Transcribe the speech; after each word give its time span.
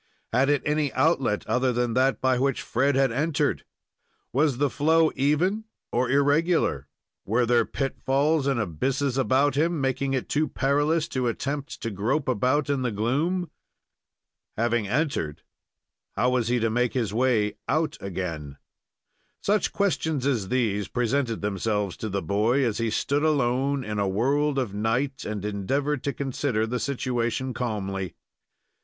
Had 0.33 0.49
it 0.49 0.63
any 0.65 0.91
outlet 0.93 1.45
other 1.45 1.71
than 1.71 1.93
that 1.93 2.19
by 2.19 2.39
which 2.39 2.63
Fred 2.63 2.95
had 2.95 3.11
entered? 3.11 3.63
Was 4.33 4.57
the 4.57 4.71
flow 4.71 5.11
even 5.15 5.65
or 5.91 6.09
irregular? 6.09 6.87
Were 7.23 7.45
there 7.45 7.65
pitfalls 7.65 8.47
and 8.47 8.59
abysses 8.59 9.15
about 9.15 9.53
him, 9.53 9.79
making 9.79 10.13
it 10.15 10.27
too 10.27 10.47
perilous 10.47 11.07
to 11.09 11.27
attempt 11.27 11.79
to 11.83 11.91
grope 11.91 12.27
about 12.27 12.67
in 12.67 12.81
the 12.81 12.89
gloom? 12.91 13.51
Having 14.57 14.87
entered, 14.87 15.43
how 16.15 16.31
was 16.31 16.47
he 16.47 16.57
to 16.57 16.71
make 16.71 16.93
his 16.95 17.13
way 17.13 17.57
out 17.69 17.95
again? 18.01 18.57
Such 19.39 19.71
questions 19.71 20.25
as 20.25 20.49
these 20.49 20.87
presented 20.87 21.41
themselves 21.41 21.95
to 21.97 22.09
the 22.09 22.23
boy, 22.23 22.65
as 22.65 22.79
he 22.79 22.89
stood 22.89 23.21
alone 23.21 23.83
in 23.83 23.99
a 23.99 24.07
world 24.09 24.57
of 24.57 24.73
night, 24.73 25.25
and 25.25 25.45
endeavored 25.45 26.03
to 26.05 26.11
consider 26.11 26.65
the 26.65 26.79
situation 26.79 27.53
calmly. 27.53 28.15